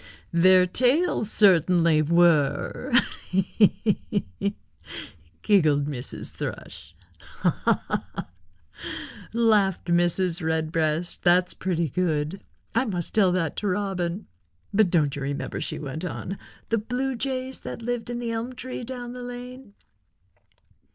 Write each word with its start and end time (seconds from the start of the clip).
"Their 0.33 0.65
tails 0.65 1.29
certainly 1.29 2.01
were—he, 2.01 3.43
he, 3.51 4.25
he," 4.39 4.55
giggled 5.43 5.85
Mrs. 5.85 6.31
Thrush. 6.31 6.95
"Ha, 7.19 7.51
ha, 7.65 7.83
ha," 8.15 8.27
laughed 9.31 9.89
Mrs. 9.89 10.41
Redbreast. 10.41 11.21
"That's 11.21 11.53
pretty 11.53 11.89
good. 11.89 12.41
I 12.73 12.85
must 12.85 13.13
tell 13.13 13.31
that 13.33 13.55
to 13.57 13.67
Robin. 13.67 14.25
But 14.73 14.89
don't 14.89 15.15
you 15.15 15.21
remember," 15.21 15.61
she 15.61 15.77
went 15.77 16.03
on, 16.03 16.39
"the 16.69 16.79
Blue 16.79 17.15
Jays 17.15 17.59
that 17.59 17.83
lived 17.83 18.09
in 18.09 18.17
the 18.17 18.31
elm 18.31 18.53
tree 18.55 18.83
down 18.83 19.13
the 19.13 19.21
lane?" 19.21 19.75